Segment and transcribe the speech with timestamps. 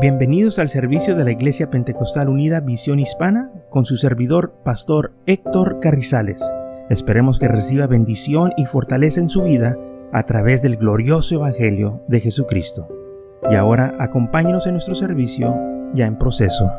[0.00, 5.80] Bienvenidos al servicio de la Iglesia Pentecostal Unida Visión Hispana con su servidor, Pastor Héctor
[5.80, 6.40] Carrizales.
[6.88, 9.76] Esperemos que reciba bendición y fortaleza en su vida
[10.12, 12.86] a través del glorioso Evangelio de Jesucristo.
[13.50, 15.52] Y ahora acompáñenos en nuestro servicio
[15.94, 16.70] ya en proceso.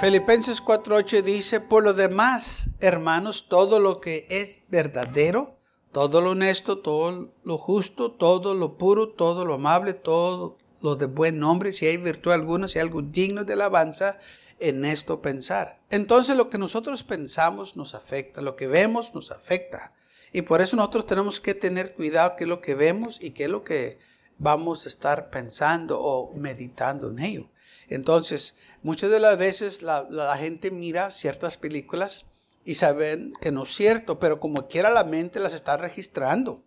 [0.00, 5.61] Filipenses 4:8 dice, por lo demás, hermanos, todo lo que es verdadero,
[5.92, 11.06] todo lo honesto, todo lo justo, todo lo puro, todo lo amable, todo lo de
[11.06, 14.18] buen nombre, si hay virtud alguna, si hay algo digno de alabanza,
[14.58, 15.80] en esto pensar.
[15.90, 19.92] Entonces lo que nosotros pensamos nos afecta, lo que vemos nos afecta.
[20.32, 23.44] Y por eso nosotros tenemos que tener cuidado qué es lo que vemos y qué
[23.44, 23.98] es lo que
[24.38, 27.50] vamos a estar pensando o meditando en ello.
[27.88, 32.31] Entonces, muchas de las veces la, la gente mira ciertas películas
[32.64, 36.62] y saben que no es cierto, pero como quiera la mente las está registrando.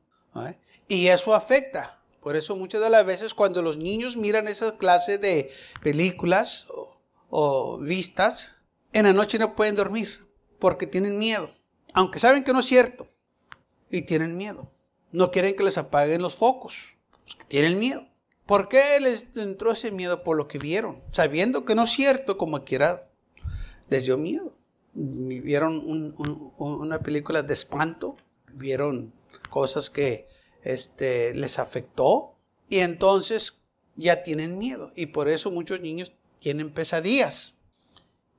[0.87, 2.01] Y eso afecta.
[2.19, 6.67] Por eso muchas de las veces cuando los niños miran esa clase de películas
[7.29, 8.57] o, vistas,
[8.91, 10.27] en la noche no pueden dormir
[10.59, 11.49] porque tienen miedo.
[11.93, 13.07] Aunque saben que no es cierto.
[13.89, 14.71] Y tienen miedo.
[15.11, 16.95] No quieren que les apaguen los focos.
[17.47, 18.05] Tienen miedo.
[18.45, 20.23] ¿Por qué les entró ese miedo?
[20.23, 21.01] Por lo que vieron.
[21.11, 23.09] Sabiendo que no es cierto, como quiera,
[23.87, 24.54] les dio miedo
[24.95, 26.13] vieron
[26.57, 28.17] una película de espanto,
[28.53, 29.13] vieron
[29.49, 30.27] cosas que
[30.63, 32.35] este, les afectó
[32.69, 34.91] y entonces ya tienen miedo.
[34.95, 37.55] Y por eso muchos niños tienen pesadillas.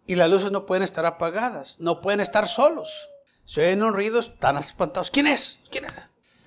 [0.06, 3.08] Y las luces no pueden estar apagadas, no pueden estar solos.
[3.44, 5.10] Se oyen un ruido, están espantados.
[5.10, 5.60] ¿Quién es?
[5.70, 5.92] ¿Quién es?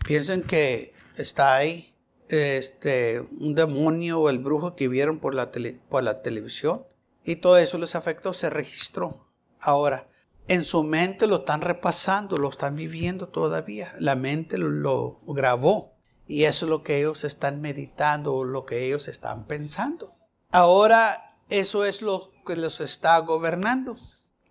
[0.05, 1.93] Piensan que está ahí
[2.29, 5.51] este, un demonio o el brujo que vieron por la,
[5.89, 6.85] por la televisión.
[7.25, 9.28] Y todo eso les afectó, se registró.
[9.59, 10.07] Ahora,
[10.49, 13.93] en su mente lo están repasando, lo están viviendo todavía.
[13.99, 15.95] La mente lo, grabó.
[16.25, 20.11] Y eso es lo que ellos están meditando, lo que ellos están pensando.
[20.51, 23.95] Ahora, eso es lo que los está gobernando.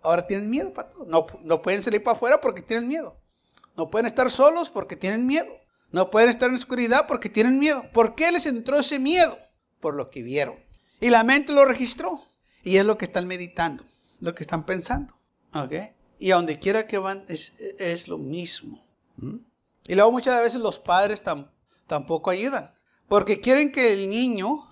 [0.01, 1.05] Ahora tienen miedo para todo.
[1.05, 3.17] No, no pueden salir para afuera porque tienen miedo.
[3.75, 5.51] No pueden estar solos porque tienen miedo.
[5.91, 7.83] No pueden estar en oscuridad porque tienen miedo.
[7.93, 9.37] ¿Por qué les entró ese miedo?
[9.81, 10.55] Por lo que vieron.
[11.01, 12.19] Y la mente lo registró.
[12.63, 13.83] Y es lo que están meditando
[14.19, 15.13] lo que están pensando.
[15.53, 15.73] ¿Ok?
[16.19, 18.81] Y a donde quiera que van es, lo mismo.
[19.87, 21.21] Y luego muchas veces los padres
[21.87, 22.71] tampoco ayudan.
[23.07, 24.69] Porque quieren que el niño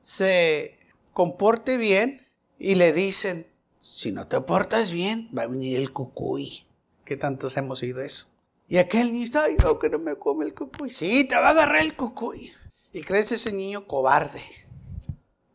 [0.00, 0.78] se
[1.12, 2.20] comporte bien
[2.58, 3.46] y le dicen,
[3.80, 6.64] si no te portas bien, va a venir el cucuy.
[7.04, 8.28] ¿Qué tantos hemos oído eso?
[8.68, 10.90] Y aquel niño está, ay, no, que no me come el cucuy.
[10.90, 12.52] Sí, te va a agarrar el cucuy.
[12.92, 14.42] Y crece ese niño cobarde.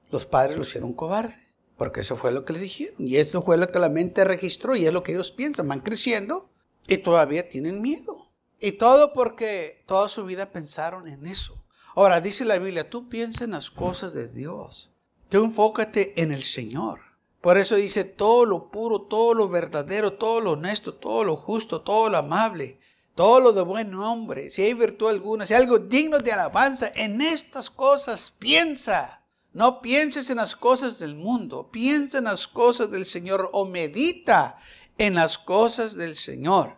[0.09, 1.35] Los padres lo hicieron cobarde.
[1.84, 2.96] Porque eso fue lo que le dijeron.
[2.98, 5.68] Y eso fue lo que la mente registró y es lo que ellos piensan.
[5.68, 6.50] Van creciendo
[6.88, 8.32] y todavía tienen miedo.
[8.58, 11.62] Y todo porque toda su vida pensaron en eso.
[11.94, 14.94] Ahora dice la Biblia, tú piensa en las cosas de Dios.
[15.28, 17.02] Tú enfócate en el Señor.
[17.42, 21.82] Por eso dice todo lo puro, todo lo verdadero, todo lo honesto, todo lo justo,
[21.82, 22.80] todo lo amable,
[23.14, 24.50] todo lo de buen nombre.
[24.52, 29.23] Si hay virtud alguna, si hay algo digno de alabanza, en estas cosas piensa.
[29.53, 34.58] No pienses en las cosas del mundo, piensa en las cosas del Señor o medita
[34.97, 36.78] en las cosas del Señor.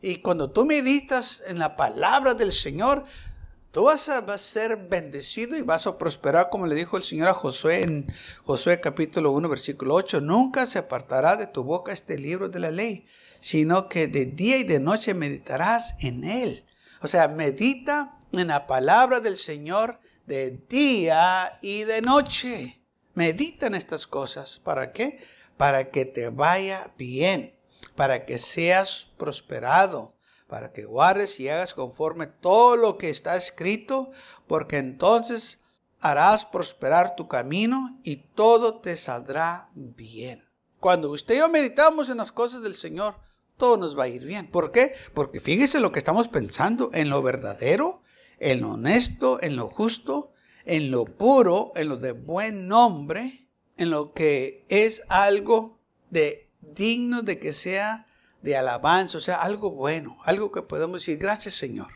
[0.00, 3.04] Y cuando tú meditas en la palabra del Señor,
[3.72, 7.34] tú vas a, ser bendecido y vas a prosperar, como le dijo el Señor a
[7.34, 8.06] Josué en
[8.44, 10.22] Josué capítulo 1, versículo 8.
[10.22, 13.06] Nunca se apartará de tu boca este libro de la ley,
[13.40, 16.64] sino que de día y de noche meditarás en él.
[17.02, 22.82] O sea, medita en la palabra del Señor de día y de noche.
[23.14, 24.58] Medita en estas cosas.
[24.58, 25.18] ¿Para qué?
[25.56, 27.58] Para que te vaya bien,
[27.94, 30.14] para que seas prosperado,
[30.48, 34.10] para que guardes y hagas conforme todo lo que está escrito,
[34.46, 35.64] porque entonces
[36.00, 40.44] harás prosperar tu camino y todo te saldrá bien.
[40.80, 43.14] Cuando usted y yo meditamos en las cosas del Señor,
[43.56, 44.50] todo nos va a ir bien.
[44.50, 44.94] ¿Por qué?
[45.14, 47.93] Porque fíjese lo que estamos pensando en lo verdadero,
[48.38, 50.32] en lo honesto, en lo justo,
[50.64, 57.22] en lo puro, en lo de buen nombre, en lo que es algo de digno
[57.22, 58.06] de que sea
[58.42, 61.88] de alabanza, o sea, algo bueno, algo que podemos decir, gracias Señor.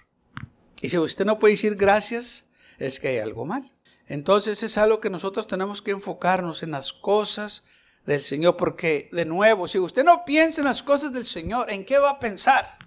[0.80, 3.70] Y si usted no puede decir gracias, es que hay algo mal.
[4.06, 7.64] Entonces es algo que nosotros tenemos que enfocarnos en las cosas
[8.06, 11.84] del Señor, porque de nuevo, si usted no piensa en las cosas del Señor, ¿en
[11.84, 12.78] qué va a pensar?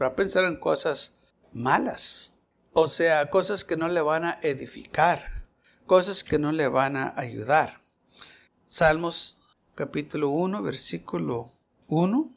[0.00, 1.18] Va a pensar en cosas
[1.52, 2.37] malas.
[2.80, 5.20] O sea, cosas que no le van a edificar,
[5.84, 7.80] cosas que no le van a ayudar.
[8.66, 9.38] Salmos
[9.74, 11.50] capítulo 1, versículo
[11.88, 12.30] 1.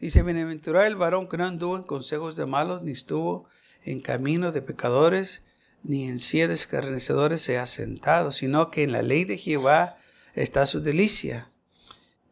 [0.00, 3.48] Dice, bienaventurado el varón que no anduvo en consejos de malos, ni estuvo
[3.84, 5.42] en camino de pecadores,
[5.84, 9.98] ni en silla de escarnecedores se ha sentado, sino que en la ley de Jehová
[10.34, 11.48] está su delicia,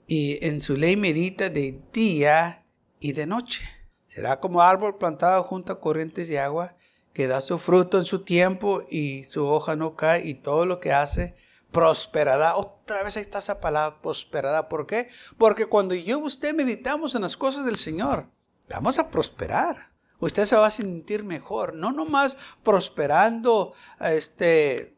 [0.08, 2.66] y en su ley medita de día
[2.98, 3.62] y de noche.
[4.08, 6.74] Será como árbol plantado junto a corrientes de agua,
[7.14, 10.80] que da su fruto en su tiempo y su hoja no cae, y todo lo
[10.80, 11.34] que hace
[11.70, 12.56] prosperará.
[12.56, 14.68] Otra vez ahí está esa palabra, prosperará.
[14.68, 15.08] ¿Por qué?
[15.38, 18.26] Porque cuando yo y usted meditamos en las cosas del Señor,
[18.68, 19.92] vamos a prosperar.
[20.18, 24.96] Usted se va a sentir mejor, no nomás prosperando este,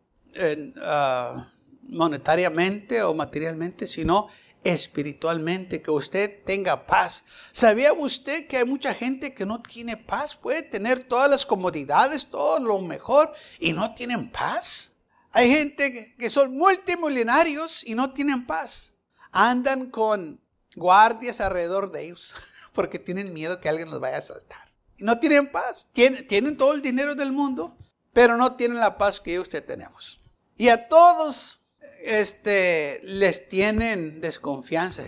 [0.82, 1.46] ah,
[1.82, 4.28] monetariamente o materialmente, sino
[4.66, 7.24] espiritualmente, que usted tenga paz.
[7.52, 10.34] ¿Sabía usted que hay mucha gente que no tiene paz?
[10.34, 14.96] Puede tener todas las comodidades, todo lo mejor y no tienen paz.
[15.32, 18.94] Hay gente que son multimillonarios y no tienen paz.
[19.30, 20.40] Andan con
[20.74, 22.34] guardias alrededor de ellos
[22.72, 24.66] porque tienen miedo que alguien los vaya a asaltar.
[24.98, 25.90] Y no tienen paz.
[25.92, 27.76] Tienen, tienen todo el dinero del mundo,
[28.12, 30.20] pero no tienen la paz que usted tenemos.
[30.56, 31.65] Y a todos
[32.06, 35.02] este, les tienen desconfianza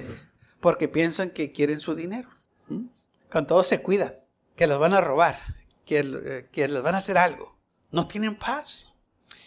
[0.60, 2.28] porque piensan que quieren su dinero.
[3.30, 4.14] Con todos se cuidan,
[4.56, 5.40] que los van a robar,
[5.84, 7.56] que, eh, que les van a hacer algo.
[7.90, 8.92] No tienen paz.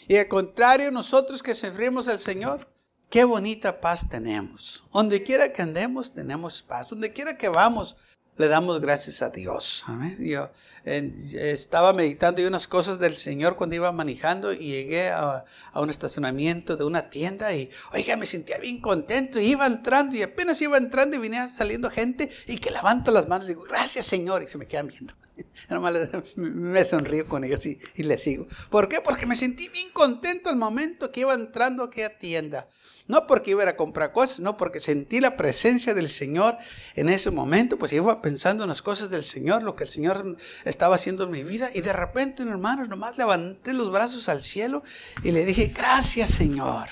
[0.07, 2.71] Y al contrario, nosotros que servimos al Señor,
[3.09, 4.83] qué bonita paz tenemos.
[4.92, 6.89] Donde quiera que andemos, tenemos paz.
[6.89, 7.95] Donde quiera que vamos,
[8.38, 9.83] le damos gracias a Dios.
[10.19, 10.50] Yo
[10.83, 15.45] estaba meditando unas cosas del Señor cuando iba manejando y llegué a,
[15.75, 19.39] un estacionamiento de una tienda y, oiga, me sentía bien contento.
[19.39, 23.28] Y iba entrando y apenas iba entrando y venía saliendo gente y que levanto las
[23.28, 24.44] manos y digo, gracias Señor.
[24.44, 25.13] Y se me quedan viendo.
[26.36, 28.48] me sonrío con ellos y, y le sigo.
[28.69, 29.01] ¿Por qué?
[29.01, 32.68] Porque me sentí bien contento el momento que iba entrando a aquella tienda.
[33.12, 36.58] No porque iba a comprar cosas, no porque sentí la presencia del Señor
[36.96, 40.38] en ese momento, pues iba pensando en las cosas del Señor, lo que el Señor
[40.63, 41.69] estaba haciendo en mi vida.
[41.75, 44.81] Y de repente, hermanos, nomás levanté los brazos al cielo
[45.25, 46.88] y le dije, gracias Señor.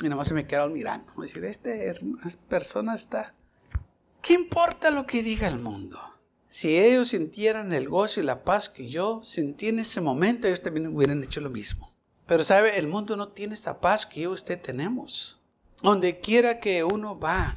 [0.00, 1.12] Y nomás se me quedaron mirando.
[1.20, 3.34] Decir, este, esta persona está...
[4.20, 5.98] ¿Qué importa lo que diga el mundo?
[6.46, 10.62] Si ellos sintieran el gozo y la paz que yo sentí en ese momento, ellos
[10.62, 11.90] también hubieran hecho lo mismo.
[12.26, 15.40] Pero sabe, el mundo no tiene esta paz que yo usted tenemos.
[15.82, 17.56] Donde quiera que uno va,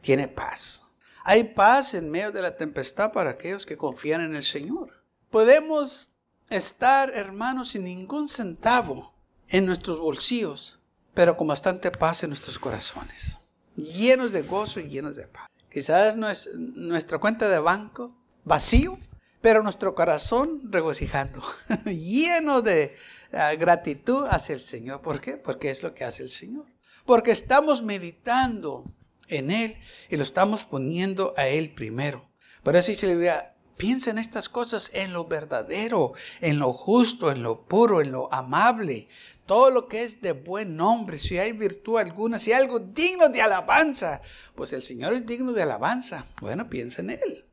[0.00, 0.82] tiene paz.
[1.24, 4.90] Hay paz en medio de la tempestad para aquellos que confían en el Señor.
[5.30, 6.12] Podemos
[6.50, 9.14] estar, hermanos, sin ningún centavo
[9.48, 10.78] en nuestros bolsillos,
[11.14, 13.38] pero con bastante paz en nuestros corazones.
[13.76, 15.48] Llenos de gozo y llenos de paz.
[15.72, 18.14] Quizás nuestra cuenta de banco
[18.44, 18.98] vacío,
[19.44, 21.42] pero nuestro corazón regocijando,
[21.84, 22.96] lleno de
[23.30, 25.02] eh, gratitud hacia el Señor.
[25.02, 25.36] ¿Por qué?
[25.36, 26.64] Porque es lo que hace el Señor.
[27.04, 28.84] Porque estamos meditando
[29.28, 29.76] en Él
[30.08, 32.26] y lo estamos poniendo a Él primero.
[32.62, 37.30] Por eso se le diría, piensa en estas cosas, en lo verdadero, en lo justo,
[37.30, 39.08] en lo puro, en lo amable,
[39.44, 43.28] todo lo que es de buen nombre, si hay virtud alguna, si hay algo digno
[43.28, 44.22] de alabanza,
[44.54, 46.24] pues el Señor es digno de alabanza.
[46.40, 47.44] Bueno, piensa en Él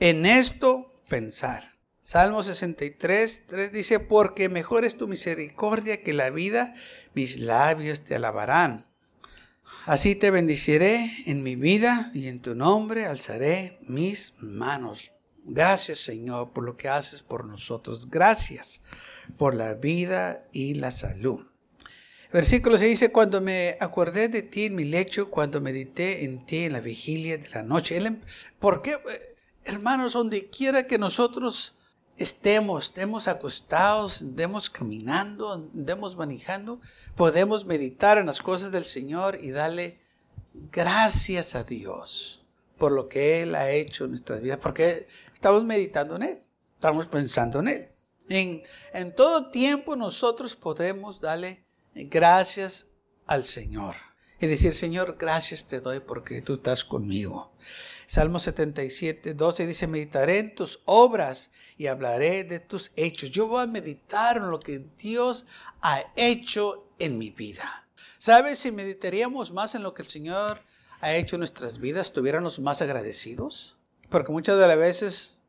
[0.00, 1.76] en esto pensar.
[2.02, 6.72] Salmo 63, 3 dice, porque mejor es tu misericordia que la vida,
[7.14, 8.86] mis labios te alabarán.
[9.86, 15.10] Así te bendiciré en mi vida y en tu nombre alzaré mis manos.
[15.44, 18.08] Gracias Señor por lo que haces por nosotros.
[18.08, 18.82] Gracias
[19.36, 21.46] por la vida y la salud.
[22.32, 26.64] Versículo se dice, cuando me acordé de ti en mi lecho, cuando medité en ti
[26.64, 27.96] en la vigilia de la noche.
[27.96, 28.20] Em,
[28.58, 28.96] ¿Por qué?
[29.66, 31.78] Hermanos, donde quiera que nosotros
[32.16, 36.80] estemos, estemos acostados, estemos caminando, estemos manejando,
[37.16, 40.00] podemos meditar en las cosas del Señor y darle
[40.70, 42.44] gracias a Dios
[42.78, 46.42] por lo que Él ha hecho en nuestras vidas, porque estamos meditando en Él,
[46.74, 47.88] estamos pensando en Él.
[48.28, 53.96] En, en todo tiempo nosotros podemos darle gracias al Señor
[54.40, 57.52] y decir, Señor, gracias te doy porque tú estás conmigo.
[58.06, 63.30] Salmo 77, 12 dice, meditaré en tus obras y hablaré de tus hechos.
[63.30, 65.46] Yo voy a meditar en lo que Dios
[65.82, 67.88] ha hecho en mi vida.
[68.18, 68.60] ¿Sabes?
[68.60, 70.60] Si meditaríamos más en lo que el Señor
[71.00, 73.76] ha hecho en nuestras vidas, estuviéramos más agradecidos.
[74.08, 75.42] Porque muchas de las veces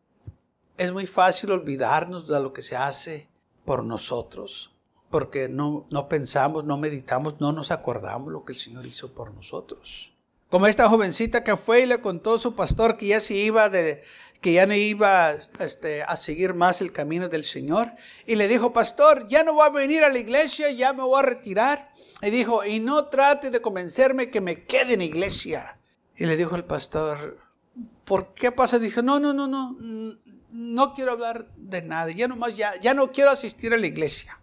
[0.77, 3.29] es muy fácil olvidarnos de lo que se hace
[3.65, 4.71] por nosotros.
[5.11, 9.33] Porque no, no pensamos, no meditamos, no nos acordamos lo que el Señor hizo por
[9.33, 10.16] nosotros.
[10.49, 13.69] Como esta jovencita que fue y le contó a su pastor que ya se iba
[13.69, 14.01] de,
[14.41, 17.91] que ya no iba este, a seguir más el camino del Señor.
[18.25, 21.19] Y le dijo, pastor, ya no voy a venir a la iglesia, ya me voy
[21.19, 21.89] a retirar.
[22.21, 25.79] Y dijo, y no trate de convencerme que me quede en iglesia.
[26.15, 27.37] Y le dijo el pastor,
[28.05, 28.79] ¿por qué pasa?
[28.79, 29.75] Dijo, no, no, no, no,
[30.49, 34.37] no quiero hablar de nada, ya nomás, ya, ya no quiero asistir a la iglesia.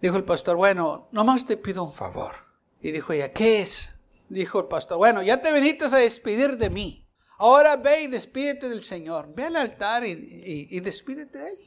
[0.00, 2.36] Dijo el pastor, bueno, nomás te pido un favor.
[2.80, 3.97] Y dijo ella, ¿qué es?
[4.28, 7.06] Dijo el pastor, bueno, ya te viniste a despedir de mí.
[7.38, 9.32] Ahora ve y despídete del Señor.
[9.34, 11.58] Ve al altar y, despídete de Él.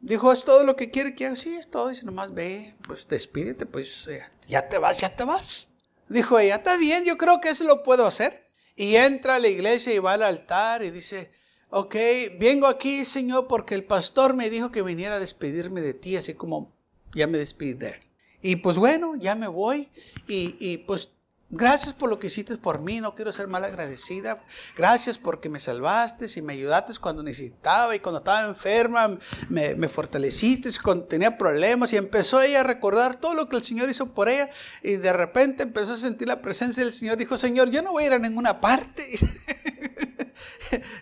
[0.00, 1.36] Dijo, ¿es todo lo que quiere que haga?
[1.36, 1.88] Sí, es todo.
[1.88, 5.68] Dice, nomás ve, pues despídete, pues eh, ya te vas, ya te vas.
[6.08, 8.46] Dijo ella, está bien, yo creo que eso lo puedo hacer.
[8.74, 11.30] Y entra a la iglesia y va al altar y dice,
[11.70, 11.94] ok,
[12.40, 16.34] vengo aquí, Señor, porque el pastor me dijo que viniera a despedirme de ti, así
[16.34, 16.74] como
[17.14, 18.00] ya me despide de él.
[18.40, 19.90] Y pues bueno, ya me voy
[20.26, 21.10] y, y pues
[21.54, 24.42] Gracias por lo que hiciste por mí, no quiero ser mal agradecida.
[24.74, 29.18] Gracias porque me salvaste y me ayudaste cuando necesitaba y cuando estaba enferma,
[29.50, 33.64] me, me, fortaleciste cuando tenía problemas y empezó ella a recordar todo lo que el
[33.64, 34.48] Señor hizo por ella
[34.82, 37.18] y de repente empezó a sentir la presencia del Señor.
[37.18, 39.06] Dijo, Señor, yo no voy a ir a ninguna parte.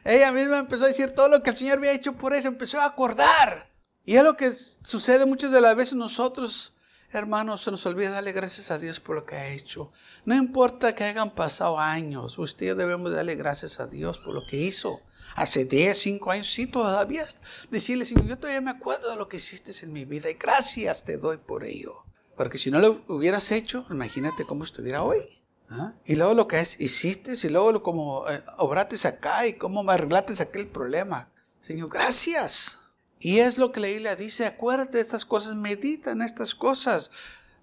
[0.04, 2.80] ella misma empezó a decir todo lo que el Señor había hecho por ella, empezó
[2.80, 3.70] a acordar.
[4.04, 6.72] Y es lo que sucede muchas de las veces nosotros
[7.12, 9.90] Hermanos, se nos olvida darle gracias a Dios por lo que ha hecho.
[10.24, 14.32] No importa que hayan pasado años, usted y yo debemos darle gracias a Dios por
[14.32, 15.00] lo que hizo.
[15.34, 17.26] Hace 10, 5 años, sí, todavía.
[17.70, 21.04] Decirle, Señor, yo todavía me acuerdo de lo que hiciste en mi vida y gracias
[21.04, 22.04] te doy por ello.
[22.36, 25.18] Porque si no lo hubieras hecho, imagínate cómo estuviera hoy.
[25.68, 25.94] ¿Ah?
[26.04, 29.82] Y luego lo que es, hiciste, y luego lo como eh, obraste acá y cómo
[29.82, 31.28] me arreglaste aquel problema.
[31.60, 32.79] Señor, gracias.
[33.22, 37.10] Y es lo que la Biblia dice, acuérdate de estas cosas, medita en estas cosas.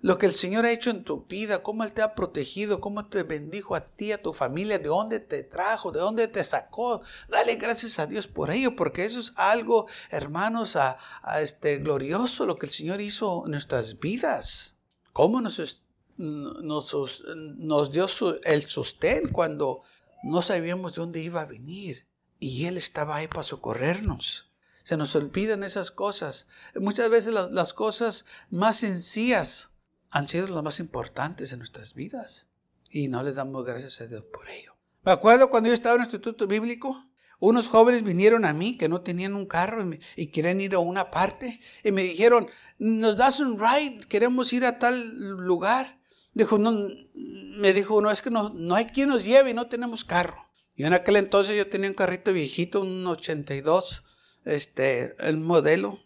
[0.02, 3.08] Lo que el Señor ha hecho en tu vida, cómo Él te ha protegido, cómo
[3.08, 7.02] te bendijo a ti, a tu familia, de dónde te trajo, de dónde te sacó.
[7.28, 11.00] Dale gracias a Dios por ello, porque eso es algo, hermanos, a,
[11.42, 14.82] este glorioso lo que el Señor hizo en nuestras vidas.
[15.12, 15.84] Cómo nos,
[16.18, 18.08] nos, dio
[18.44, 19.82] el sostén cuando
[20.22, 22.06] no sabíamos de dónde iba a venir.
[22.40, 24.47] Y Él estaba ahí para socorrernos.
[24.88, 26.48] Se nos olvidan esas cosas.
[26.74, 32.48] Muchas veces las, cosas más sencillas han sido las más importantes en nuestras vidas.
[32.90, 34.78] Y no le damos gracias a Dios por ello.
[35.04, 37.04] Me acuerdo cuando yo estaba en el Instituto Bíblico,
[37.40, 39.84] unos jóvenes vinieron a mí que no tenían un carro
[40.16, 42.48] y, querían ir a una parte y me dijeron,
[42.80, 46.00] nos das un ride, queremos ir a tal lugar.
[46.34, 46.72] Dijo, no,
[47.14, 50.42] me dijo, no, es que no, no hay quien nos lleve y no tenemos carro.
[50.78, 54.06] Y en aquel entonces yo tenía un carrito viejito, un 82
[54.48, 56.00] este, el modelo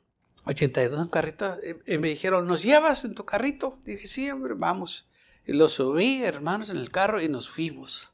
[0.46, 3.80] 82 en carrito, y, me dijeron, ¿nos llevas en tu carrito?
[3.86, 5.08] Dije, sí, hombre, vamos.
[5.46, 8.12] Y lo subí, hermanos, en el carro y nos fuimos.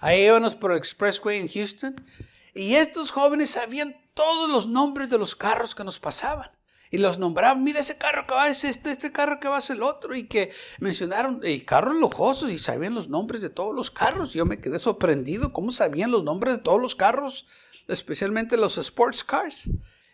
[0.00, 2.04] Ahí íbamos por el Expressway en Houston.
[2.54, 6.50] Y estos jóvenes sabían todos los nombres de los carros que nos pasaban.
[6.90, 9.70] Y los nombraban, mira ese carro que va, es este, este carro que va es
[9.70, 10.14] el otro.
[10.14, 14.34] Y que mencionaron, y carros lujosos, y sabían los nombres de todos los carros.
[14.34, 17.46] Yo me quedé sorprendido cómo sabían los nombres de todos los carros
[17.88, 19.68] especialmente los sports cars.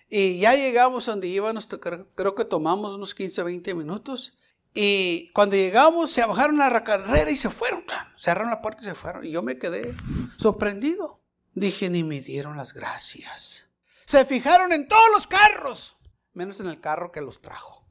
[0.08, 1.68] Y ya llegamos donde íbamos,
[2.14, 4.38] creo que tomamos unos 15 o 20 minutos.
[4.75, 7.84] Y cuando llegamos, se bajaron a la carrera y se fueron.
[8.16, 9.25] Cerraron la puerta y se fueron.
[9.25, 9.94] Y yo me quedé
[10.38, 11.22] sorprendido.
[11.54, 13.70] Dije, ni me dieron las gracias.
[14.06, 15.96] Se fijaron en todos los carros,
[16.32, 17.87] menos en el carro que los trajo.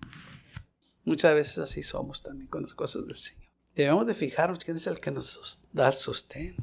[1.03, 3.51] Muchas veces así somos también con las cosas del Señor.
[3.75, 6.55] Debemos de fijarnos quién es el que nos da el sostén,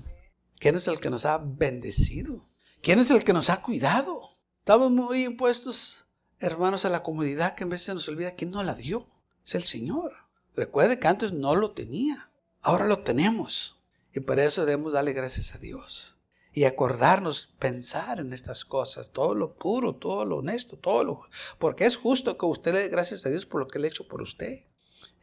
[0.59, 2.45] quién es el que nos ha bendecido.
[2.85, 4.21] ¿Quién es el que nos ha cuidado?
[4.59, 6.05] Estamos muy impuestos,
[6.39, 9.07] hermanos, a la comodidad que en vez se nos olvida quién nos la dio.
[9.43, 10.13] Es el Señor.
[10.55, 12.31] Recuerde que antes no lo tenía.
[12.61, 13.81] Ahora lo tenemos.
[14.13, 16.21] Y por eso debemos darle gracias a Dios.
[16.53, 21.23] Y acordarnos, pensar en estas cosas, todo lo puro, todo lo honesto, todo lo...
[21.59, 23.91] Porque es justo que usted le dé gracias a Dios por lo que le ha
[23.93, 24.61] hecho por usted.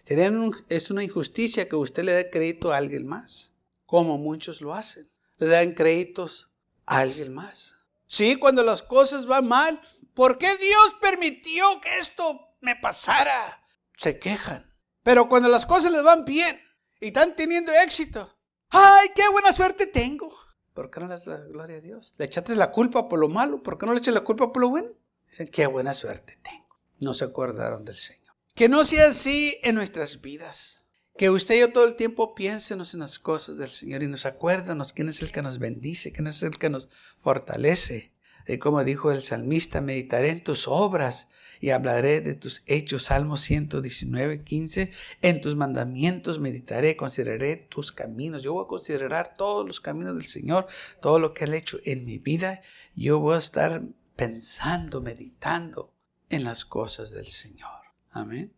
[0.08, 3.53] Es una injusticia que usted le dé crédito a alguien más,
[3.86, 5.12] como muchos lo hacen.
[5.38, 6.50] Le dan créditos
[7.00, 7.75] alguien más.
[8.05, 9.79] Sí, cuando las cosas van mal,
[10.13, 13.63] ¿por qué Dios permitió que esto me pasara?
[13.98, 14.69] Se quejan.
[15.03, 16.60] Pero cuando las cosas les van bien
[17.00, 18.38] y están teniendo éxito,
[18.69, 20.29] ¡ay, qué buena suerte tengo!
[20.74, 22.13] ¿Por qué no le das la gloria a Dios?
[22.17, 23.63] ¿Le echaste la culpa por lo malo?
[23.63, 24.89] ¿Por qué no le echas la culpa por lo bueno?
[25.27, 26.77] Dicen, qué buena suerte tengo.
[27.00, 28.36] No se acordaron del Señor.
[28.53, 30.81] Que no sea así en nuestras vidas.
[31.22, 34.25] Que usted y yo todo el tiempo piénsenos en las cosas del Señor y nos
[34.25, 38.12] acuérdanos quién es el que nos bendice, quién es el que nos fortalece.
[38.48, 43.04] Y como dijo el salmista, meditaré en tus obras y hablaré de tus hechos.
[43.04, 44.92] Salmo 119, 15.
[45.22, 48.42] En tus mandamientos meditaré, consideraré tus caminos.
[48.42, 50.66] Yo voy a considerar todos los caminos del Señor,
[51.04, 52.63] todo lo que Él ha hecho en mi vida.
[52.96, 53.84] Yo voy a estar
[54.16, 55.94] pensando, meditando
[56.32, 57.70] en las cosas del Señor.
[58.10, 58.51] Amén.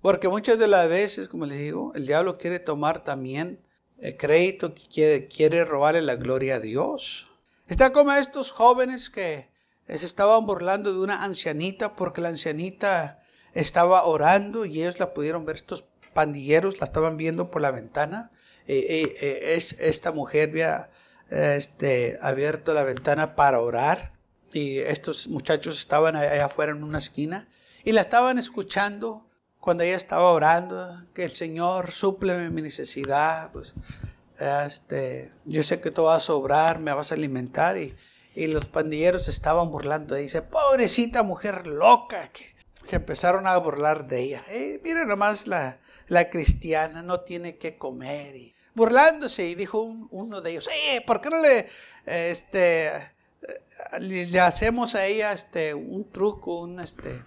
[0.00, 3.60] Porque muchas de las veces, como les digo, el diablo quiere tomar también
[3.98, 7.28] el crédito, quiere, quiere robarle la gloria a Dios.
[7.66, 9.48] Está como estos jóvenes que
[9.86, 13.22] se estaban burlando de una ancianita porque la ancianita
[13.54, 18.30] estaba orando y ellos la pudieron ver, estos pandilleros la estaban viendo por la ventana.
[18.66, 20.90] es, esta mujer había
[21.30, 24.12] este, abierto la ventana para orar
[24.52, 27.48] y estos muchachos estaban allá afuera en una esquina
[27.84, 29.27] y la estaban escuchando
[29.60, 33.74] cuando ella estaba orando, que el Señor suple mi necesidad, pues
[34.38, 37.94] este, yo sé que tú vas a sobrar, me vas a alimentar y,
[38.34, 40.14] y los pandilleros estaban burlando.
[40.14, 44.44] Dice, pobrecita mujer loca, que se empezaron a burlar de ella.
[44.48, 48.36] Eh, mira nomás la, la cristiana, no tiene que comer.
[48.36, 51.68] Y burlándose y dijo uno de ellos, eh, ¿por qué no le,
[52.06, 52.92] este,
[53.98, 57.24] le, hacemos a ella este, un truco, un, este,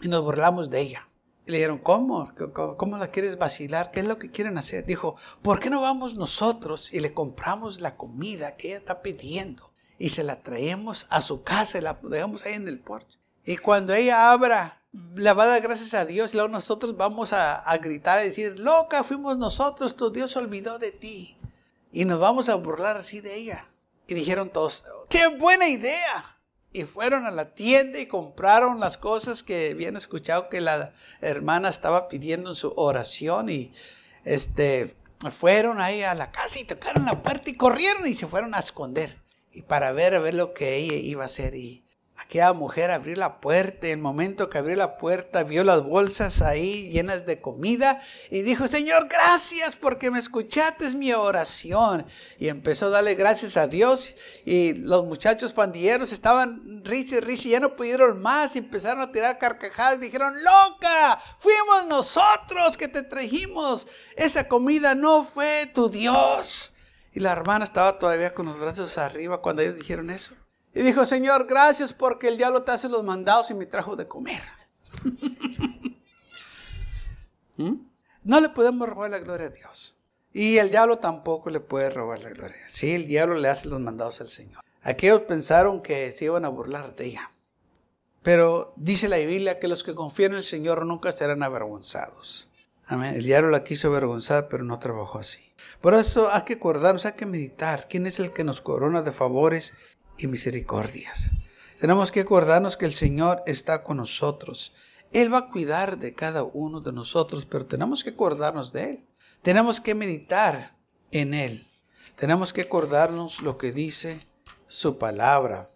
[0.00, 1.08] y nos burlamos de ella?
[1.46, 2.32] Le dijeron, ¿cómo?
[2.76, 2.96] ¿cómo?
[2.96, 3.90] la quieres vacilar?
[3.90, 4.86] ¿Qué es lo que quieren hacer?
[4.86, 9.70] Dijo, ¿por qué no vamos nosotros y le compramos la comida que ella está pidiendo?
[9.98, 13.18] Y se la traemos a su casa y la dejamos ahí en el porche.
[13.44, 14.80] Y cuando ella abra,
[15.14, 16.32] le va a dar gracias a Dios.
[16.32, 20.78] Y luego nosotros vamos a, a gritar y decir, loca, fuimos nosotros, tu Dios olvidó
[20.78, 21.36] de ti.
[21.92, 23.66] Y nos vamos a burlar así de ella.
[24.06, 26.33] Y dijeron todos, qué buena idea
[26.74, 31.68] y fueron a la tienda y compraron las cosas que habían escuchado que la hermana
[31.68, 33.72] estaba pidiendo en su oración y
[34.24, 34.96] este
[35.30, 38.58] fueron ahí a la casa y tocaron la puerta y corrieron y se fueron a
[38.58, 39.16] esconder
[39.52, 41.83] y para ver ver lo que ella iba a hacer y
[42.16, 46.42] Aquella mujer abrió la puerta, en el momento que abrió la puerta vio las bolsas
[46.42, 52.06] ahí llenas de comida y dijo, Señor, gracias porque me escuchaste mi oración.
[52.38, 57.50] Y empezó a darle gracias a Dios y los muchachos pandilleros estaban y risa y
[57.50, 62.86] ya no pudieron más y empezaron a tirar carcajadas y dijeron, loca, fuimos nosotros que
[62.86, 63.88] te trajimos.
[64.14, 66.76] Esa comida no fue tu Dios.
[67.12, 70.36] Y la hermana estaba todavía con los brazos arriba cuando ellos dijeron eso.
[70.74, 74.08] Y dijo, Señor, gracias porque el diablo te hace los mandados y me trajo de
[74.08, 74.42] comer.
[77.56, 77.74] ¿Mm?
[78.24, 79.94] No le podemos robar la gloria a Dios.
[80.32, 82.56] Y el diablo tampoco le puede robar la gloria.
[82.66, 84.64] Sí, el diablo le hace los mandados al Señor.
[84.82, 87.30] Aquellos pensaron que se iban a burlar de ella.
[88.24, 92.50] Pero dice la Biblia que los que confían en el Señor nunca serán avergonzados.
[92.86, 93.14] Amén.
[93.14, 95.52] El diablo la quiso avergonzar, pero no trabajó así.
[95.80, 97.86] Por eso hay que acordarnos, hay que meditar.
[97.88, 99.74] ¿Quién es el que nos corona de favores
[100.18, 101.30] y misericordias.
[101.78, 104.74] Tenemos que acordarnos que el Señor está con nosotros.
[105.12, 109.04] Él va a cuidar de cada uno de nosotros, pero tenemos que acordarnos de Él.
[109.42, 110.76] Tenemos que meditar
[111.10, 111.66] en Él.
[112.16, 114.18] Tenemos que acordarnos lo que dice
[114.68, 115.68] su palabra.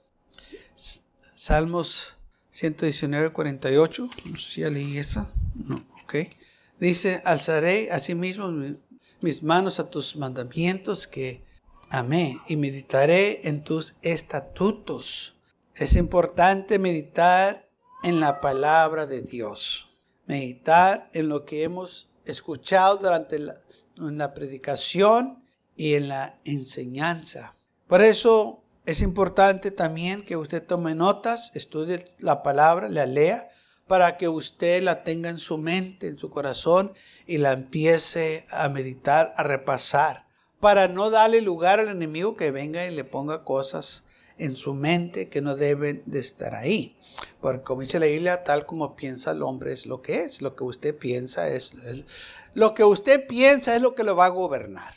[1.34, 2.14] Salmos
[2.50, 4.08] 119, 48.
[4.30, 5.30] No sé si ya leí esa.
[5.54, 6.16] No, ok.
[6.80, 8.50] Dice, alzaré asimismo
[9.20, 11.42] mis manos a tus mandamientos que
[11.90, 12.38] Amén.
[12.46, 15.36] Y meditaré en tus estatutos.
[15.74, 17.66] Es importante meditar
[18.02, 19.88] en la palabra de Dios.
[20.26, 23.54] Meditar en lo que hemos escuchado durante la,
[23.96, 25.42] en la predicación
[25.76, 27.54] y en la enseñanza.
[27.86, 33.50] Por eso es importante también que usted tome notas, estudie la palabra, la lea,
[33.86, 36.92] para que usted la tenga en su mente, en su corazón
[37.26, 40.27] y la empiece a meditar, a repasar
[40.60, 44.04] para no darle lugar al enemigo que venga y le ponga cosas
[44.38, 46.96] en su mente que no deben de estar ahí.
[47.40, 50.42] Porque como dice la Biblia, tal como piensa el hombre es lo que es.
[50.42, 51.72] Lo que usted piensa es,
[52.54, 54.94] lo que usted piensa es lo que lo va a gobernar.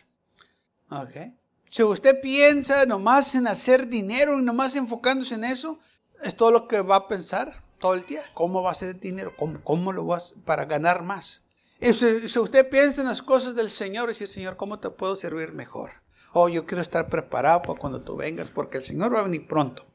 [0.89, 1.33] ¿Ok?
[1.69, 5.79] Si usted piensa nomás en hacer dinero y nomás enfocándose en eso,
[6.23, 8.21] es todo lo que va a pensar todo el día.
[8.33, 9.31] ¿Cómo va a hacer dinero?
[9.37, 11.40] ¿Cómo, cómo lo va a, para ganar más?
[11.81, 15.51] Y si, usted piensa en las cosas del Señor, dice, Señor, ¿cómo te puedo servir
[15.51, 15.93] mejor?
[16.31, 19.47] Oh, yo quiero estar preparado para cuando tú vengas, porque el Señor va a venir
[19.47, 19.87] pronto.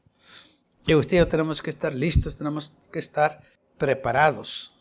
[0.85, 3.41] Y usted y yo tenemos que estar listos, tenemos que estar
[3.77, 4.73] preparados.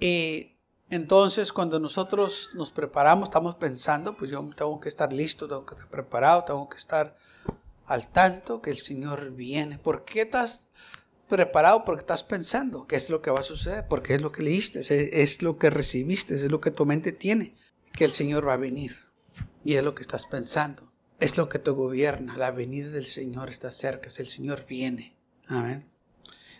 [0.00, 0.56] Y
[0.88, 5.74] entonces cuando nosotros nos preparamos, estamos pensando, pues yo tengo que estar listo, tengo que
[5.74, 7.18] estar preparado, tengo que estar
[7.84, 9.78] al tanto que el Señor viene.
[9.78, 10.63] ¿Por qué estás
[11.34, 14.44] preparado porque estás pensando qué es lo que va a suceder, porque es lo que
[14.44, 17.52] leíste, es, lo que recibiste, es lo que tu mente tiene,
[17.92, 18.96] que el Señor va a venir.
[19.64, 20.92] Y es lo que estás pensando.
[21.18, 22.36] Es lo que te gobierna.
[22.36, 24.10] La venida del Señor está cerca.
[24.16, 25.16] El Señor viene.
[25.48, 25.90] Amén.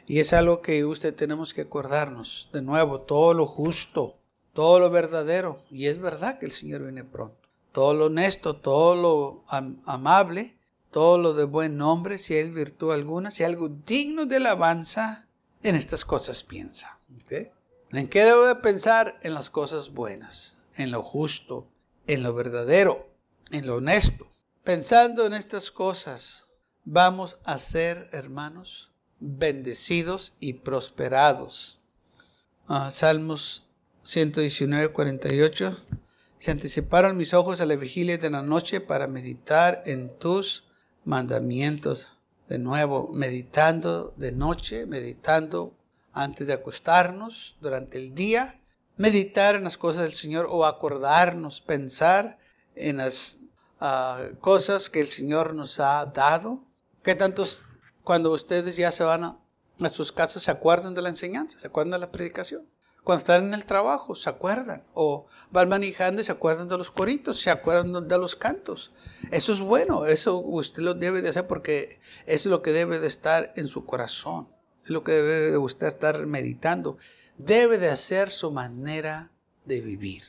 [0.06, 2.50] Y es algo que usted tenemos que acordarnos.
[2.52, 4.14] De nuevo, todo lo justo,
[4.54, 5.56] todo lo verdadero.
[5.70, 7.48] Y es verdad que el Señor viene pronto.
[7.70, 9.44] Todo lo honesto, todo lo
[9.86, 10.56] amable
[10.94, 15.26] todo lo de buen nombre, si hay virtud alguna, si algo digno de alabanza,
[15.64, 17.00] en estas cosas piensa.
[17.90, 19.18] ¿En qué debo de pensar?
[19.22, 21.66] En las cosas buenas, en lo justo,
[22.06, 23.10] en lo verdadero,
[23.50, 24.28] en lo honesto.
[24.62, 26.46] Pensando en estas cosas,
[26.84, 31.80] vamos a ser, hermanos, bendecidos y prosperados.
[32.68, 33.66] Ah, Salmos
[34.04, 35.76] 119, 48.
[36.38, 40.70] Se anticiparon mis ojos a la vigilia de la noche para meditar en tus
[41.04, 42.08] mandamientos.
[42.48, 45.74] De nuevo, meditando de noche, meditando
[46.12, 48.60] antes de acostarnos, durante el día,
[48.96, 52.38] meditar en las cosas del Señor o acordarnos, pensar
[52.74, 53.40] en las
[53.80, 56.60] ah, cosas que el Señor nos ha dado.
[57.02, 57.64] Que tantos,
[58.02, 59.38] cuando ustedes ya se van a,
[59.80, 62.68] a sus casas, se acuerdan de la enseñanza, se acuerdan de la predicación?
[63.04, 64.82] Cuando están en el trabajo, se acuerdan.
[64.94, 68.92] O van manejando y se acuerdan de los coritos, se acuerdan de los cantos.
[69.30, 73.06] Eso es bueno, eso usted lo debe de hacer porque es lo que debe de
[73.06, 74.48] estar en su corazón.
[74.82, 76.96] Es lo que debe de usted estar meditando.
[77.36, 79.30] Debe de hacer su manera
[79.66, 80.24] de vivir.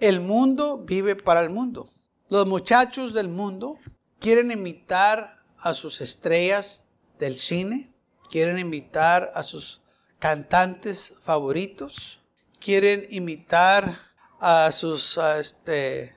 [0.00, 1.88] El mundo vive para el mundo.
[2.28, 3.78] Los muchachos del mundo
[4.18, 6.88] quieren imitar a sus estrellas
[7.20, 7.94] del cine,
[8.30, 9.83] quieren imitar a sus
[10.24, 12.18] cantantes favoritos,
[12.58, 13.98] quieren imitar
[14.40, 16.16] a sus este,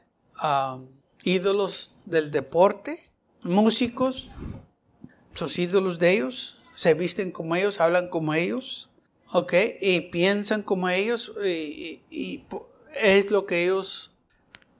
[1.23, 3.11] ídolos del deporte,
[3.43, 4.29] músicos,
[5.33, 8.89] sus ídolos de ellos, se visten como ellos, hablan como ellos,
[9.33, 9.53] ¿ok?
[9.81, 12.45] Y piensan como ellos, y,
[13.01, 14.11] es lo que ellos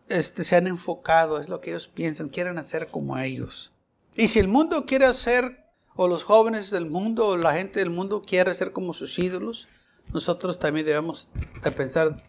[0.07, 3.73] este, se han enfocado, es lo que ellos piensan, quieren hacer como ellos.
[4.15, 5.66] Y si el mundo quiere hacer
[5.97, 9.67] o los jóvenes del mundo o la gente del mundo quiere ser como sus ídolos,
[10.13, 11.31] nosotros también debemos
[11.61, 12.23] de pensar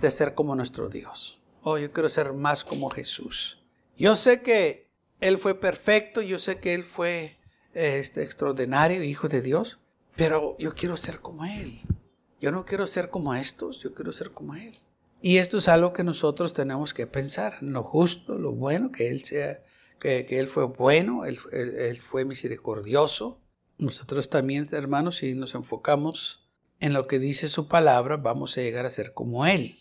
[0.00, 1.40] de ser como nuestro Dios.
[1.62, 3.62] Oh, yo quiero ser más como Jesús.
[3.96, 7.38] Yo sé que Él fue perfecto, yo sé que Él fue
[7.72, 9.78] este extraordinario Hijo de Dios,
[10.16, 11.80] pero yo quiero ser como Él.
[12.40, 14.74] Yo no quiero ser como estos, yo quiero ser como Él.
[15.22, 19.22] Y esto es algo que nosotros tenemos que pensar, lo justo, lo bueno, que Él
[19.22, 19.62] sea
[20.02, 21.38] que, Él fue bueno, él,
[22.00, 23.40] fue misericordioso.
[23.78, 26.48] Nosotros también, hermanos, si nos enfocamos
[26.80, 29.78] en lo que dice su palabra, vamos a llegar a ser como Él.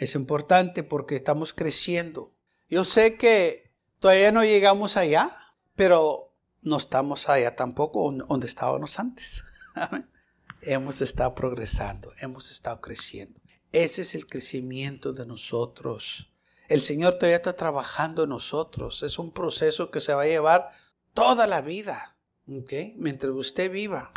[0.00, 2.34] es importante porque estamos creciendo.
[2.70, 5.30] Yo sé que todavía no llegamos allá,
[5.76, 9.42] pero no estamos allá tampoco donde estábamos antes.
[10.62, 13.40] hemos estado progresando, hemos estado creciendo.
[13.72, 16.32] Ese es el crecimiento de nosotros
[16.68, 19.02] el Señor todavía está trabajando en nosotros.
[19.02, 20.68] Es un proceso que se va a llevar
[21.14, 22.16] toda la vida.
[22.46, 24.12] Mientras usted viva,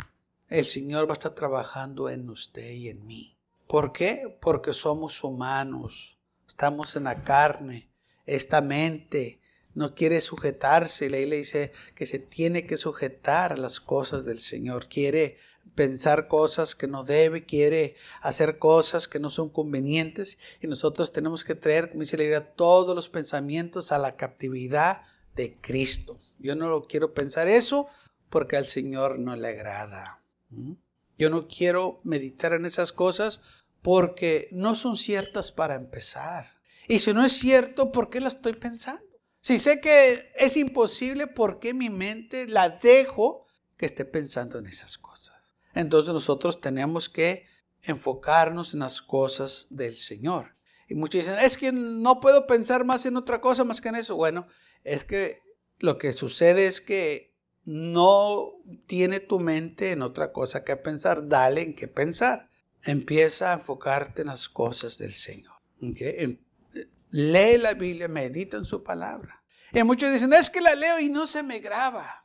[0.48, 3.38] el Señor va a estar trabajando en usted y en mí.
[3.66, 4.36] ¿Por qué?
[4.40, 6.18] Porque somos humanos.
[6.46, 7.90] Estamos en la carne.
[8.26, 9.40] Esta mente
[9.74, 11.08] no quiere sujetarse.
[11.08, 14.88] La le dice que se tiene que sujetar a las cosas del Señor.
[14.88, 15.38] Quiere
[15.74, 21.44] pensar cosas que no debe, quiere hacer cosas que no son convenientes y nosotros tenemos
[21.44, 25.02] que traer, como dice la todos los pensamientos a la captividad
[25.34, 26.18] de Cristo.
[26.38, 27.88] Yo no quiero pensar eso
[28.28, 30.22] porque al Señor no le agrada.
[31.18, 33.42] Yo no quiero meditar en esas cosas
[33.82, 36.52] porque no son ciertas para empezar.
[36.88, 39.04] Y si no es cierto, ¿por qué la estoy pensando?
[39.40, 44.66] Si sé que es imposible, ¿por qué mi mente la dejo que esté pensando en
[44.66, 45.31] esas cosas?
[45.74, 47.46] Entonces nosotros tenemos que
[47.82, 50.52] enfocarnos en las cosas del Señor.
[50.88, 53.96] Y muchos dicen, es que no puedo pensar más en otra cosa más que en
[53.96, 54.16] eso.
[54.16, 54.46] Bueno,
[54.84, 55.38] es que
[55.78, 57.32] lo que sucede es que
[57.64, 58.52] no
[58.86, 61.28] tiene tu mente en otra cosa que pensar.
[61.28, 62.50] Dale en qué pensar.
[62.84, 65.54] Empieza a enfocarte en las cosas del Señor.
[65.80, 66.38] Em,
[67.10, 69.42] lee la Biblia, medita en su palabra.
[69.72, 72.21] Y muchos dicen, es que la leo y no se me graba.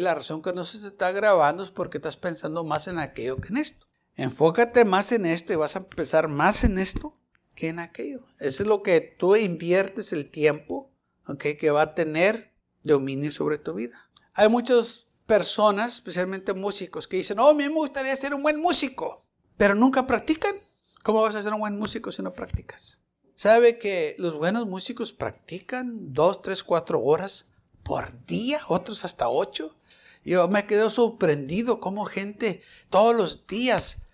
[0.00, 3.48] La razón que no se está grabando es porque estás pensando más en aquello que
[3.48, 3.86] en esto.
[4.16, 7.18] Enfócate más en esto y vas a pensar más en esto
[7.54, 8.24] que en aquello.
[8.38, 10.90] Eso es lo que tú inviertes el tiempo
[11.26, 14.10] okay, que va a tener dominio sobre tu vida.
[14.32, 19.20] Hay muchas personas, especialmente músicos, que dicen, oh, me gustaría ser un buen músico,
[19.58, 20.54] pero nunca practican.
[21.02, 23.02] ¿Cómo vas a ser un buen músico si no practicas?
[23.34, 27.54] ¿Sabe que los buenos músicos practican dos, tres, cuatro horas
[27.88, 29.74] por día, otros hasta ocho.
[30.22, 34.08] Yo me quedo sorprendido cómo gente todos los días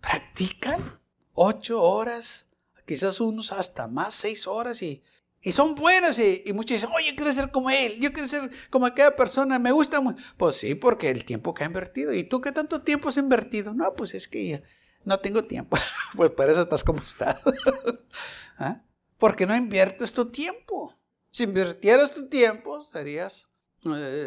[0.00, 0.98] practican
[1.34, 2.54] ocho horas,
[2.86, 5.02] quizás unos hasta más, seis horas y,
[5.42, 8.50] y son buenos y, muchos dicen, oye, yo quiero ser como él, yo quiero ser
[8.70, 10.16] como aquella persona, me gusta mucho.
[10.38, 12.14] Pues sí, porque el tiempo que ha invertido.
[12.14, 13.74] ¿Y tú qué tanto tiempo has invertido?
[13.74, 14.62] No, pues es que
[15.04, 15.76] no tengo tiempo.
[16.16, 17.42] pues por eso estás como estás.
[18.56, 18.80] ¿Ah?
[19.18, 20.94] Porque no inviertes tu tiempo.
[21.30, 23.48] Si invirtieras tu tiempo, serías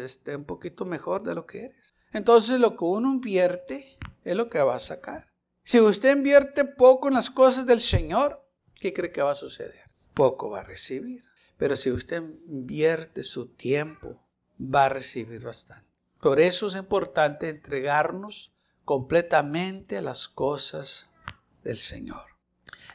[0.04, 1.94] este, un poquito mejor de lo que eres.
[2.12, 5.32] Entonces lo que uno invierte es lo que va a sacar.
[5.64, 9.90] Si usted invierte poco en las cosas del Señor, ¿qué cree que va a suceder?
[10.14, 11.22] Poco va a recibir.
[11.56, 14.20] Pero si usted invierte su tiempo,
[14.58, 15.88] va a recibir bastante.
[16.20, 18.52] Por eso es importante entregarnos
[18.84, 21.14] completamente a las cosas
[21.62, 22.24] del Señor.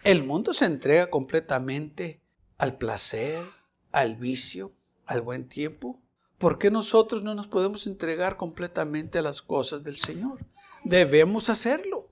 [0.04, 2.22] El mundo se entrega completamente
[2.58, 3.43] al placer,
[3.99, 4.71] al vicio,
[5.05, 5.99] al buen tiempo.
[6.38, 10.45] ¿Por qué nosotros no nos podemos entregar completamente a las cosas del Señor?
[10.83, 12.07] Debemos hacerlo.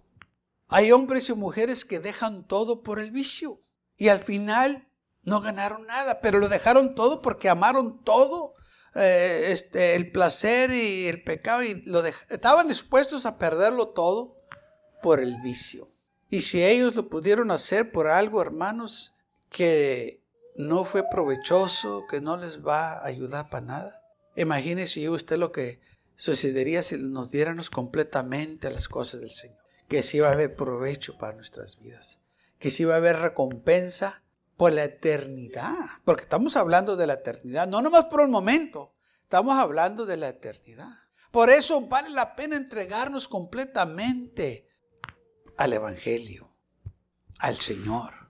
[0.68, 3.60] Hay hombres y mujeres que dejan todo por el vicio
[3.98, 4.88] y al final
[5.22, 8.56] no ganaron nada, pero lo dejaron todo porque amaron todo,
[8.96, 14.36] eh, este, el placer y el pecado y lo estaban dispuestos a perderlo todo
[15.04, 15.88] por el vicio.
[16.32, 19.14] Y si ellos lo pudieron hacer por algo, hermanos,
[19.50, 20.25] que
[20.56, 24.02] no fue provechoso, que no les va a ayudar para nada.
[24.36, 25.80] Imagínese usted lo que
[26.16, 29.60] sucedería si nos diéramos completamente a las cosas del Señor.
[29.88, 32.24] Que sí va a haber provecho para nuestras vidas.
[32.58, 34.24] Que sí va a haber recompensa
[34.58, 35.76] por la eternidad.
[36.04, 38.96] Porque estamos hablando de la eternidad, no nomás por un momento.
[39.24, 40.90] Estamos hablando de la eternidad.
[41.32, 44.70] Por eso vale la pena entregarnos completamente
[45.58, 46.56] al Evangelio,
[47.40, 48.25] al Señor.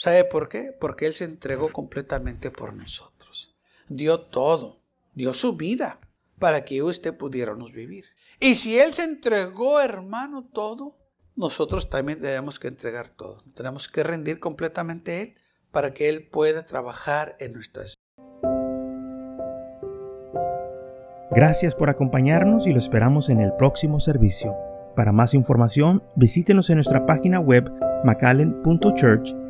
[0.00, 0.74] ¿Sabe por qué?
[0.80, 3.54] Porque Él se entregó completamente por nosotros.
[3.86, 4.80] Dio todo,
[5.12, 5.98] dio su vida
[6.38, 8.06] para que usted pudiéramos vivir.
[8.40, 10.96] Y si Él se entregó, hermano, todo,
[11.36, 13.42] nosotros también debemos que entregar todo.
[13.54, 15.34] Tenemos que rendir completamente a Él
[15.70, 17.98] para que Él pueda trabajar en nuestras.
[21.30, 24.56] Gracias por acompañarnos y lo esperamos en el próximo servicio.
[24.96, 27.70] Para más información, visítenos en nuestra página web
[28.02, 29.49] macallen.church.